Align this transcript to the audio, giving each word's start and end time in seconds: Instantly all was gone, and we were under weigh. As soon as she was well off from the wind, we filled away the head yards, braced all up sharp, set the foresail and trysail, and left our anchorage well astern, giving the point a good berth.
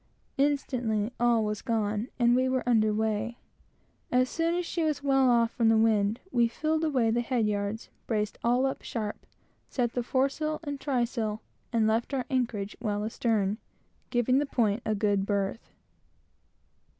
Instantly 0.39 1.13
all 1.19 1.45
was 1.45 1.61
gone, 1.61 2.07
and 2.17 2.35
we 2.35 2.49
were 2.49 2.67
under 2.67 2.91
weigh. 2.91 3.37
As 4.11 4.31
soon 4.31 4.55
as 4.55 4.65
she 4.65 4.81
was 4.83 5.03
well 5.03 5.29
off 5.29 5.51
from 5.51 5.69
the 5.69 5.77
wind, 5.77 6.19
we 6.31 6.47
filled 6.47 6.83
away 6.83 7.11
the 7.11 7.21
head 7.21 7.45
yards, 7.45 7.91
braced 8.07 8.39
all 8.43 8.65
up 8.65 8.81
sharp, 8.81 9.27
set 9.69 9.93
the 9.93 10.01
foresail 10.01 10.59
and 10.63 10.79
trysail, 10.81 11.41
and 11.71 11.85
left 11.85 12.15
our 12.15 12.25
anchorage 12.31 12.75
well 12.81 13.05
astern, 13.05 13.59
giving 14.09 14.39
the 14.39 14.47
point 14.47 14.81
a 14.87 14.95
good 14.95 15.23
berth. 15.23 15.69